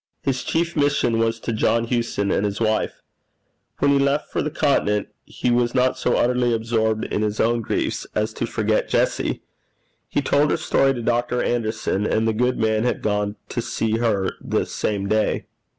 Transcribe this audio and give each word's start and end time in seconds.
His 0.23 0.43
chief 0.43 0.75
mission 0.75 1.19
was 1.19 1.39
to 1.41 1.53
John 1.53 1.83
Hewson 1.83 2.31
and 2.31 2.43
his 2.43 2.59
wife. 2.59 3.03
When 3.77 3.91
he 3.91 3.99
left 3.99 4.31
for 4.31 4.41
the 4.41 4.49
continent, 4.49 5.09
he 5.25 5.51
was 5.51 5.75
not 5.75 5.95
so 5.95 6.15
utterly 6.17 6.55
absorbed 6.55 7.05
in 7.05 7.21
his 7.21 7.39
own 7.39 7.61
griefs 7.61 8.07
as 8.15 8.33
to 8.33 8.47
forget 8.47 8.89
Jessie. 8.89 9.43
He 10.09 10.23
told 10.23 10.49
her 10.49 10.57
story 10.57 10.95
to 10.95 11.03
Dr. 11.03 11.43
Anderson, 11.43 12.07
and 12.07 12.27
the 12.27 12.33
good 12.33 12.57
man 12.57 12.83
had 12.83 13.03
gone 13.03 13.35
to 13.49 13.61
see 13.61 13.97
her 13.99 14.31
the 14.43 14.65
same 14.65 15.07
day. 15.07 15.45